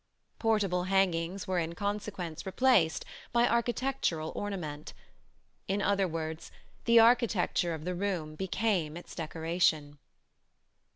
Portable 0.39 0.85
hangings 0.85 1.47
were 1.47 1.59
in 1.59 1.75
consequence 1.75 2.43
replaced 2.43 3.05
by 3.31 3.47
architectural 3.47 4.31
ornament: 4.33 4.93
in 5.67 5.79
other 5.79 6.07
words, 6.07 6.51
the 6.85 6.99
architecture 6.99 7.75
of 7.75 7.85
the 7.85 7.93
room 7.93 8.33
became 8.33 8.97
its 8.97 9.13
decoration. 9.13 9.99